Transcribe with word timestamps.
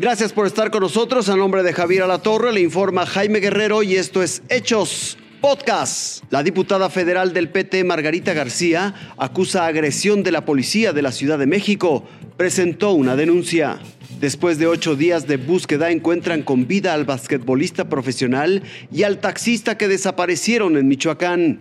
Gracias 0.00 0.32
por 0.32 0.46
estar 0.46 0.70
con 0.70 0.80
nosotros. 0.80 1.28
A 1.28 1.36
nombre 1.36 1.62
de 1.62 1.74
Javier 1.74 2.04
Alatorre 2.04 2.54
le 2.54 2.62
informa 2.62 3.04
Jaime 3.04 3.38
Guerrero 3.38 3.82
y 3.82 3.96
esto 3.96 4.22
es 4.22 4.42
Hechos 4.48 5.18
Podcast. 5.42 6.24
La 6.30 6.42
diputada 6.42 6.88
federal 6.88 7.34
del 7.34 7.50
PT, 7.50 7.84
Margarita 7.84 8.32
García, 8.32 8.94
acusa 9.18 9.66
agresión 9.66 10.22
de 10.22 10.32
la 10.32 10.46
policía 10.46 10.94
de 10.94 11.02
la 11.02 11.12
Ciudad 11.12 11.38
de 11.38 11.46
México. 11.46 12.04
Presentó 12.38 12.92
una 12.92 13.14
denuncia. 13.14 13.78
Después 14.20 14.58
de 14.58 14.66
ocho 14.66 14.96
días 14.96 15.26
de 15.26 15.38
búsqueda 15.38 15.90
encuentran 15.90 16.42
con 16.42 16.66
vida 16.66 16.92
al 16.92 17.06
basquetbolista 17.06 17.88
profesional 17.88 18.62
y 18.92 19.04
al 19.04 19.18
taxista 19.18 19.78
que 19.78 19.88
desaparecieron 19.88 20.76
en 20.76 20.88
Michoacán. 20.88 21.58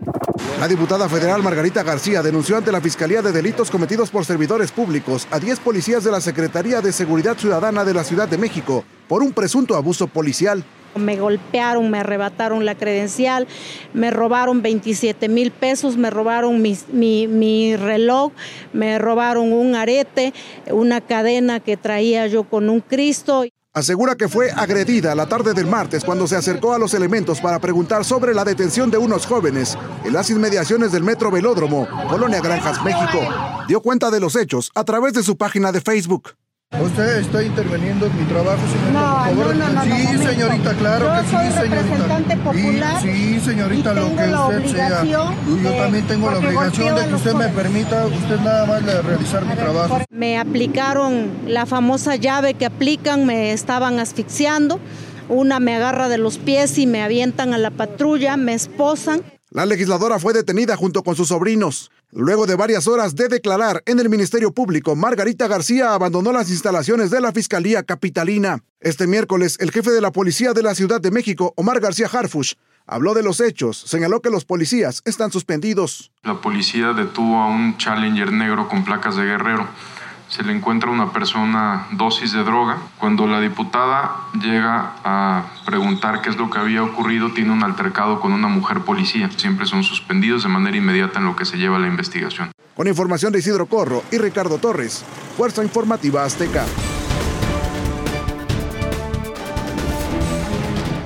La 0.60 0.68
diputada 0.68 1.08
federal 1.08 1.42
Margarita 1.42 1.84
García 1.84 2.22
denunció 2.22 2.58
ante 2.58 2.74
la 2.74 2.82
Fiscalía 2.82 3.22
de 3.22 3.32
Delitos 3.32 3.72
Cometidos 3.72 4.10
por 4.10 4.26
Servidores 4.26 4.74
Públicos 4.74 5.26
a 5.32 5.40
10 5.40 5.58
policías 5.62 6.04
de 6.04 6.12
la 6.12 6.20
Secretaría 6.20 6.82
de 6.82 6.92
Seguridad 6.92 7.38
Ciudadana 7.38 7.86
de 7.86 7.94
la 7.94 8.04
Ciudad 8.04 8.28
de 8.28 8.38
México 8.38 8.84
por 9.08 9.24
un 9.24 9.32
presunto 9.32 9.78
abuso 9.78 10.08
policial. 10.08 10.66
Me 10.96 11.18
golpearon, 11.18 11.90
me 11.90 12.00
arrebataron 12.00 12.66
la 12.66 12.76
credencial, 12.76 13.48
me 13.94 14.12
robaron 14.12 14.62
27 14.62 15.30
mil 15.30 15.52
pesos, 15.52 15.98
me 15.98 16.10
robaron 16.10 16.62
mi, 16.62 16.78
mi, 17.28 17.76
reloj, 17.76 18.32
me 18.74 18.98
robaron 18.98 19.54
un 19.54 19.76
arete, 19.76 20.34
una 20.72 21.02
cadena 21.02 21.60
que 21.60 21.78
traía 21.78 22.28
yo 22.28 22.44
con 22.44 22.70
un 22.70 22.82
Cristo. 22.82 23.46
Asegura 23.72 24.16
que 24.16 24.28
fue 24.28 24.50
agredida 24.52 25.14
la 25.14 25.28
tarde 25.28 25.54
del 25.54 25.68
martes 25.68 26.04
cuando 26.04 26.26
se 26.28 26.36
acercó 26.36 26.74
a 26.74 26.80
los 26.80 26.96
elementos 26.96 27.40
para 27.40 27.60
preguntar 27.60 28.04
sobre 28.04 28.34
la 28.34 28.44
detención 28.44 28.90
de 28.90 28.98
unos 28.98 29.28
jóvenes 29.28 29.78
en 30.04 30.12
las 30.12 30.32
inmediaciones 30.32 30.92
del 30.92 31.04
Metro 31.04 31.30
Velódromo, 31.30 31.88
Colonia 32.10 32.42
Granjas, 32.42 32.84
México. 32.84 33.20
Dio 33.68 33.80
cuenta 33.82 34.10
de 34.10 34.20
los 34.20 34.36
hechos 34.36 34.72
a 34.74 34.84
través 34.84 35.14
de 35.14 35.22
su 35.22 35.38
página 35.38 35.72
de 35.72 35.82
Facebook. 35.82 36.34
Usted 36.78 37.18
está 37.18 37.42
interviniendo 37.44 38.06
en 38.06 38.16
mi 38.20 38.26
trabajo, 38.26 38.60
señorita. 38.68 38.92
No, 38.92 39.54
no, 39.54 39.70
no, 39.74 39.84
Sí, 39.84 40.18
señorita, 40.20 40.74
claro 40.76 41.12
que 41.16 41.24
sí, 41.28 41.36
señorita. 41.36 41.62
representante 41.82 42.38
popular. 42.38 43.02
sí, 43.02 43.40
señorita, 43.40 43.94
lo 43.96 44.16
que 44.16 44.58
usted 44.58 44.72
sea. 44.72 45.04
Yo 45.04 45.34
también 45.78 46.06
tengo 46.06 46.30
la 46.30 46.38
obligación 46.38 46.96
de 46.96 47.08
que 47.08 47.14
usted 47.16 47.34
me 47.34 47.50
permita, 47.50 48.06
usted 48.06 48.40
nada 48.42 48.66
más 48.68 48.86
de 48.86 49.02
realizar 49.02 49.46
mi 49.46 49.56
trabajo. 49.56 50.00
Me 50.12 50.38
aplicaron 50.38 51.32
la 51.48 51.66
famosa 51.66 52.16
llave 52.18 52.54
que 52.54 52.68
aplican, 52.68 53.26
me 53.26 53.52
estaban 53.52 53.98
asfixiando. 54.00 54.80
Una 55.28 55.60
me 55.60 55.76
agarra 55.76 56.08
de 56.08 56.20
los 56.20 56.38
pies 56.38 56.78
y 56.78 56.86
me 56.86 57.02
avientan 57.02 57.54
a 57.56 57.58
la 57.58 57.72
patrulla, 57.72 58.38
me 58.38 58.54
esposan. 58.54 59.24
La 59.52 59.66
legisladora 59.66 60.20
fue 60.20 60.34
detenida 60.34 60.76
junto 60.76 61.02
con 61.02 61.16
sus 61.16 61.30
sobrinos. 61.30 61.90
Luego 62.12 62.48
de 62.48 62.56
varias 62.56 62.88
horas 62.88 63.16
de 63.16 63.28
declarar 63.28 63.84
en 63.86 64.00
el 64.00 64.10
Ministerio 64.10 64.52
Público, 64.52 64.96
Margarita 64.96 65.48
García 65.48 65.94
abandonó 65.94 66.32
las 66.32 66.50
instalaciones 66.50 67.12
de 67.12 67.22
la 67.22 67.32
Fiscalía 67.32 67.84
Capitalina. 67.84 68.64
Este 68.80 69.06
miércoles, 69.06 69.58
el 69.60 69.70
jefe 69.70 69.92
de 69.92 70.02
la 70.02 70.12
Policía 70.12 70.54
de 70.54 70.64
la 70.64 70.74
Ciudad 70.74 71.00
de 71.00 71.12
México, 71.12 71.54
Omar 71.56 71.80
García 71.80 72.10
Harfush, 72.12 72.54
habló 72.88 73.14
de 73.14 73.22
los 73.22 73.40
hechos, 73.40 73.78
señaló 73.78 74.24
que 74.24 74.32
los 74.32 74.44
policías 74.44 75.04
están 75.06 75.32
suspendidos. 75.32 76.12
La 76.24 76.42
policía 76.42 76.94
detuvo 76.94 77.38
a 77.38 77.46
un 77.46 77.78
Challenger 77.78 78.32
negro 78.32 78.68
con 78.68 78.84
placas 78.84 79.16
de 79.16 79.26
guerrero 79.26 79.68
se 80.30 80.44
le 80.44 80.54
encuentra 80.54 80.92
una 80.92 81.12
persona 81.12 81.88
dosis 81.92 82.32
de 82.32 82.44
droga. 82.44 82.78
Cuando 83.00 83.26
la 83.28 83.42
diputada 83.42 84.28
llega 84.40 84.94
a 85.04 85.44
preguntar 85.66 86.22
qué 86.22 86.30
es 86.30 86.38
lo 86.38 86.50
que 86.50 86.60
había 86.60 86.84
ocurrido, 86.84 87.32
tiene 87.32 87.52
un 87.52 87.64
altercado 87.64 88.22
con 88.22 88.32
una 88.32 88.48
mujer 88.48 88.82
policía. 88.82 89.30
Siempre 89.36 89.66
son 89.66 89.84
suspendidos 89.84 90.44
de 90.44 90.50
manera 90.50 90.78
inmediata 90.78 91.20
en 91.20 91.26
lo 91.26 91.36
que 91.36 91.46
se 91.46 91.58
lleva 91.58 91.80
la 91.80 91.88
investigación. 91.88 92.52
Con 92.76 92.88
información 92.88 93.34
de 93.34 93.40
Isidro 93.40 93.66
Corro 93.66 94.04
y 94.12 94.20
Ricardo 94.20 94.60
Torres, 94.60 95.04
Fuerza 95.36 95.64
Informativa 95.64 96.24
Azteca. 96.24 96.66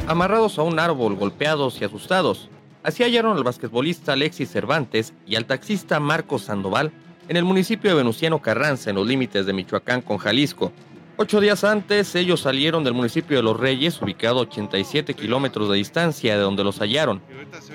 Amarrados 0.06 0.60
a 0.60 0.64
un 0.64 0.80
árbol, 0.80 1.16
golpeados 1.16 1.82
y 1.82 1.86
asustados, 1.86 2.50
así 2.84 3.04
hallaron 3.04 3.38
al 3.38 3.44
basquetbolista 3.44 4.14
Alexis 4.14 4.52
Cervantes 4.52 5.14
y 5.26 5.38
al 5.38 5.46
taxista 5.46 6.02
Marcos 6.02 6.44
Sandoval 6.44 6.92
en 7.28 7.38
el 7.38 7.44
municipio 7.46 7.92
de 7.92 7.98
Venustiano 7.98 8.42
Carranza, 8.42 8.90
en 8.90 8.98
los 8.98 9.08
límites 9.08 9.46
de 9.46 9.54
Michoacán 9.54 10.02
con 10.02 10.18
Jalisco. 10.18 10.72
Ocho 11.16 11.40
días 11.40 11.64
antes, 11.64 12.16
ellos 12.16 12.42
salieron 12.42 12.84
del 12.84 12.94
municipio 12.94 13.38
de 13.38 13.44
Los 13.44 13.60
Reyes, 13.60 14.02
ubicado 14.02 14.40
a 14.40 14.42
87 14.44 15.14
kilómetros 15.14 15.70
de 15.70 15.78
distancia 15.78 16.36
de 16.36 16.42
donde 16.42 16.64
los 16.64 16.80
hallaron. 16.80 17.22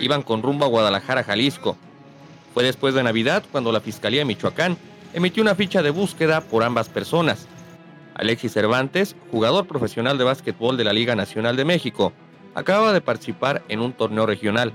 Iban 0.00 0.22
con 0.22 0.42
rumbo 0.42 0.64
a 0.64 0.68
Guadalajara, 0.68 1.24
Jalisco. 1.24 1.76
Fue 2.52 2.64
después 2.64 2.94
de 2.94 3.02
Navidad 3.02 3.44
cuando 3.50 3.72
la 3.72 3.80
Fiscalía 3.80 4.20
de 4.20 4.24
Michoacán 4.26 4.76
emitió 5.14 5.42
una 5.42 5.54
ficha 5.54 5.82
de 5.82 5.90
búsqueda 5.90 6.40
por 6.40 6.62
ambas 6.62 6.88
personas. 6.88 7.46
Alexis 8.14 8.52
Cervantes, 8.52 9.14
jugador 9.30 9.66
profesional 9.66 10.18
de 10.18 10.24
básquetbol 10.24 10.76
de 10.76 10.84
la 10.84 10.92
Liga 10.92 11.14
Nacional 11.14 11.56
de 11.56 11.64
México, 11.64 12.12
acaba 12.54 12.92
de 12.92 13.00
participar 13.00 13.62
en 13.68 13.80
un 13.80 13.92
torneo 13.92 14.26
regional. 14.26 14.72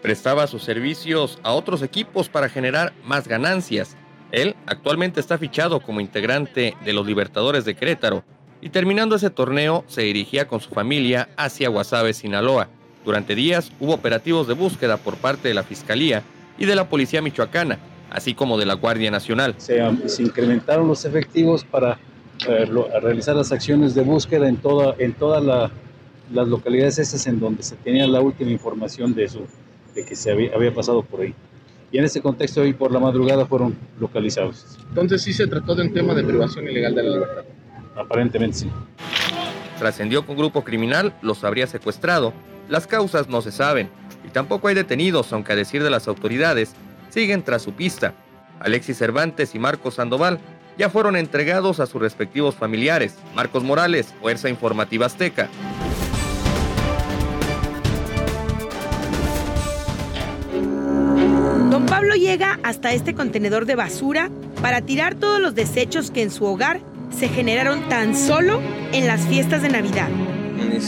Prestaba 0.00 0.46
sus 0.46 0.62
servicios 0.62 1.38
a 1.42 1.52
otros 1.52 1.82
equipos 1.82 2.30
para 2.30 2.48
generar 2.48 2.94
más 3.04 3.28
ganancias 3.28 3.96
él 4.32 4.56
actualmente 4.66 5.20
está 5.20 5.38
fichado 5.38 5.80
como 5.80 6.00
integrante 6.00 6.76
de 6.84 6.92
los 6.92 7.06
Libertadores 7.06 7.64
de 7.64 7.74
Querétaro 7.74 8.24
y 8.60 8.70
terminando 8.70 9.16
ese 9.16 9.30
torneo 9.30 9.84
se 9.86 10.02
dirigía 10.02 10.48
con 10.48 10.60
su 10.60 10.70
familia 10.70 11.28
hacia 11.36 11.68
Guasave, 11.68 12.12
Sinaloa. 12.12 12.68
Durante 13.04 13.34
días 13.34 13.72
hubo 13.80 13.94
operativos 13.94 14.46
de 14.48 14.54
búsqueda 14.54 14.98
por 14.98 15.16
parte 15.16 15.48
de 15.48 15.54
la 15.54 15.62
Fiscalía 15.62 16.22
y 16.58 16.66
de 16.66 16.74
la 16.74 16.88
Policía 16.88 17.22
Michoacana, 17.22 17.78
así 18.10 18.34
como 18.34 18.58
de 18.58 18.66
la 18.66 18.74
Guardia 18.74 19.10
Nacional. 19.10 19.54
Se, 19.58 19.78
incrementaron 20.18 20.88
los 20.88 21.04
efectivos 21.04 21.64
para 21.64 21.98
eh, 22.46 22.68
realizar 23.00 23.36
las 23.36 23.52
acciones 23.52 23.94
de 23.94 24.02
búsqueda 24.02 24.48
en, 24.48 24.56
toda, 24.56 24.94
en 24.98 25.14
todas 25.14 25.42
las 26.30 26.48
localidades 26.48 26.98
esas 26.98 27.26
en 27.26 27.40
donde 27.40 27.62
se 27.62 27.76
tenía 27.76 28.06
la 28.06 28.20
última 28.20 28.50
información 28.50 29.14
de, 29.14 29.24
eso, 29.24 29.40
de 29.94 30.04
que 30.04 30.14
se 30.14 30.32
había 30.32 30.74
pasado 30.74 31.02
por 31.02 31.20
ahí 31.20 31.34
y 31.90 31.98
en 31.98 32.04
ese 32.04 32.20
contexto 32.20 32.62
hoy 32.62 32.72
por 32.72 32.92
la 32.92 32.98
madrugada 32.98 33.46
fueron 33.46 33.76
localizados. 33.98 34.78
Entonces 34.88 35.22
sí 35.22 35.32
se 35.32 35.46
trató 35.46 35.74
de 35.74 35.82
un 35.82 35.92
tema 35.92 36.14
de 36.14 36.22
privación 36.22 36.66
ilegal 36.66 36.94
de 36.94 37.02
la 37.02 37.10
libertad. 37.10 37.44
Aparentemente 37.96 38.58
sí. 38.58 38.70
Trascendió 39.78 40.24
que 40.24 40.32
un 40.32 40.38
grupo 40.38 40.64
criminal 40.64 41.14
los 41.22 41.44
habría 41.44 41.66
secuestrado. 41.66 42.32
Las 42.68 42.86
causas 42.86 43.28
no 43.28 43.40
se 43.40 43.52
saben 43.52 43.88
y 44.26 44.30
tampoco 44.30 44.68
hay 44.68 44.74
detenidos, 44.74 45.32
aunque 45.32 45.52
a 45.52 45.56
decir 45.56 45.82
de 45.82 45.90
las 45.90 46.08
autoridades, 46.08 46.72
siguen 47.10 47.42
tras 47.42 47.62
su 47.62 47.72
pista. 47.72 48.14
Alexis 48.60 48.98
Cervantes 48.98 49.54
y 49.54 49.58
Marcos 49.58 49.94
Sandoval 49.94 50.38
ya 50.76 50.90
fueron 50.90 51.16
entregados 51.16 51.80
a 51.80 51.86
sus 51.86 52.00
respectivos 52.00 52.54
familiares. 52.54 53.16
Marcos 53.34 53.64
Morales, 53.64 54.14
Fuerza 54.20 54.48
Informativa 54.48 55.06
Azteca. 55.06 55.48
Pablo 62.08 62.24
llega 62.24 62.58
hasta 62.62 62.94
este 62.94 63.14
contenedor 63.14 63.66
de 63.66 63.74
basura 63.74 64.30
para 64.62 64.80
tirar 64.80 65.14
todos 65.16 65.42
los 65.42 65.54
desechos 65.54 66.10
que 66.10 66.22
en 66.22 66.30
su 66.30 66.46
hogar 66.46 66.80
se 67.10 67.28
generaron 67.28 67.86
tan 67.90 68.16
solo 68.16 68.62
en 68.94 69.06
las 69.06 69.26
fiestas 69.26 69.60
de 69.60 69.68
Navidad. 69.68 70.08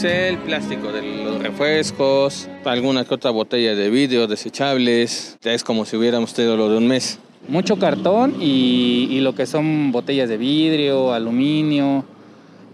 el 0.03 0.39
plástico 0.39 0.91
de 0.91 1.23
los 1.23 1.39
refrescos, 1.43 2.49
alguna 2.65 3.05
que 3.05 3.13
otra 3.13 3.29
botella 3.29 3.75
de 3.75 3.91
vidrio 3.91 4.25
desechables. 4.25 5.37
Ya 5.43 5.53
es 5.53 5.63
como 5.63 5.85
si 5.85 5.95
hubiéramos 5.95 6.33
tenido 6.33 6.57
lo 6.57 6.69
de 6.69 6.77
un 6.79 6.87
mes. 6.87 7.19
Mucho 7.47 7.77
cartón 7.77 8.37
y, 8.41 9.07
y 9.11 9.19
lo 9.19 9.35
que 9.35 9.45
son 9.45 9.91
botellas 9.91 10.27
de 10.27 10.37
vidrio, 10.37 11.13
aluminio 11.13 12.03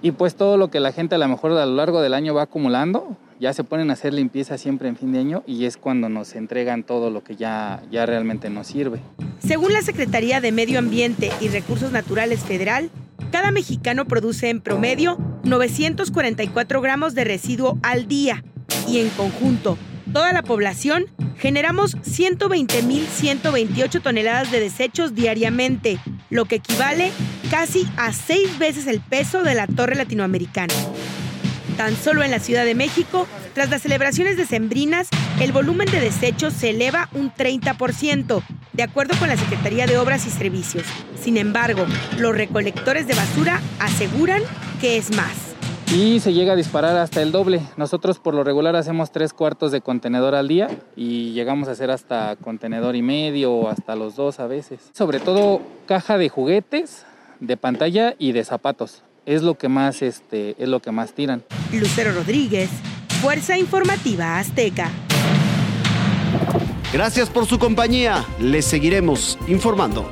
y 0.02 0.12
pues 0.12 0.36
todo 0.36 0.56
lo 0.56 0.70
que 0.70 0.80
la 0.80 0.94
gente 0.94 1.16
a 1.16 1.18
lo 1.18 1.28
mejor 1.28 1.52
a 1.52 1.66
lo 1.66 1.76
largo 1.76 2.02
del 2.02 2.14
año 2.14 2.34
va 2.34 2.44
acumulando 2.44 3.18
ya 3.40 3.54
se 3.54 3.64
ponen 3.64 3.90
a 3.90 3.94
hacer 3.94 4.14
limpieza 4.14 4.58
siempre 4.58 4.88
en 4.88 4.98
fin 4.98 5.12
de 5.12 5.20
año 5.20 5.44
y 5.46 5.66
es 5.66 5.78
cuando 5.78 6.10
nos 6.10 6.36
entregan 6.36 6.84
todo 6.84 7.10
lo 7.10 7.24
que 7.24 7.36
ya, 7.36 7.82
ya 7.92 8.06
realmente 8.06 8.50
nos 8.50 8.68
sirve. 8.68 9.00
Según 9.40 9.74
la 9.74 9.82
Secretaría 9.82 10.42
de 10.42 10.52
Medio 10.52 10.80
Ambiente 10.80 11.32
y 11.40 11.50
Recursos 11.50 11.92
Naturales 11.92 12.42
Federal, 12.42 12.90
cada 13.32 13.52
mexicano 13.52 14.06
produce 14.06 14.50
en 14.50 14.62
promedio 14.62 15.18
944 15.44 16.82
gramos 16.82 17.14
de 17.14 17.24
residuo 17.24 17.78
al 17.84 18.08
día 18.08 18.44
y 18.88 19.00
en 19.00 19.10
conjunto, 19.10 19.78
toda 20.12 20.34
la 20.34 20.44
población, 20.44 21.06
generamos 21.38 21.98
120.128 21.98 24.02
toneladas 24.02 24.52
de 24.52 24.60
desechos 24.60 25.14
diariamente, 25.14 26.00
lo 26.30 26.46
que 26.46 26.56
equivale 26.56 27.12
casi 27.52 27.88
a 27.98 28.14
seis 28.14 28.58
veces 28.60 28.88
el 28.88 29.02
peso 29.02 29.44
de 29.44 29.56
la 29.56 29.68
torre 29.68 29.96
latinoamericana. 29.96 30.74
Tan 31.78 31.96
solo 31.96 32.24
en 32.24 32.32
la 32.32 32.40
Ciudad 32.40 32.66
de 32.66 32.74
México, 32.74 33.28
tras 33.54 33.70
las 33.70 33.84
celebraciones 33.84 34.36
decembrinas, 34.36 35.10
el 35.40 35.52
volumen 35.52 35.90
de 35.92 36.00
desechos 36.00 36.54
se 36.54 36.72
eleva 36.72 37.08
un 37.14 37.32
30%, 37.32 38.42
de 38.74 38.84
acuerdo 38.84 39.16
con 39.20 39.28
la 39.28 39.38
Secretaría 39.38 39.86
de 39.86 40.00
Obras 40.00 40.26
y 40.26 40.32
Servicios. 40.32 40.86
Sin 41.22 41.38
embargo, 41.38 41.86
los 42.18 42.36
recolectores 42.36 43.06
de 43.06 43.14
basura 43.14 43.62
aseguran 43.80 44.42
que 44.82 44.98
es 44.98 45.16
más. 45.16 45.56
Y 45.94 46.20
se 46.20 46.34
llega 46.34 46.54
a 46.54 46.56
disparar 46.56 46.98
hasta 46.98 47.22
el 47.22 47.32
doble. 47.32 47.62
Nosotros 47.78 48.18
por 48.18 48.34
lo 48.34 48.44
regular 48.44 48.76
hacemos 48.76 49.12
tres 49.12 49.32
cuartos 49.32 49.72
de 49.72 49.82
contenedor 49.82 50.34
al 50.34 50.48
día 50.48 50.70
y 50.96 51.34
llegamos 51.34 51.68
a 51.68 51.72
hacer 51.72 51.92
hasta 51.92 52.38
contenedor 52.38 52.96
y 52.96 53.04
medio 53.04 53.54
o 53.54 53.70
hasta 53.70 53.96
los 53.96 54.16
dos 54.16 54.40
a 54.40 54.48
veces. 54.48 54.90
Sobre 54.94 55.20
todo 55.20 55.62
caja 55.86 56.18
de 56.18 56.28
juguetes, 56.28 57.06
de 57.40 57.56
pantalla 57.56 58.16
y 58.18 58.32
de 58.32 58.44
zapatos 58.44 59.04
es 59.28 59.44
lo 59.44 59.56
que 59.56 59.68
más, 59.68 60.02
este, 60.02 60.56
es 60.58 60.68
lo 60.68 60.80
que 60.82 60.92
más 60.92 61.14
tiran. 61.14 61.44
Lucero 61.72 62.14
Rodríguez, 62.14 62.70
Fuerza 63.22 63.58
Informativa 63.58 64.40
Azteca. 64.40 64.90
Gracias 66.94 67.30
por 67.30 67.46
su 67.46 67.60
compañía. 67.60 68.26
Les 68.40 68.66
seguiremos 68.66 69.38
informando. 69.48 70.10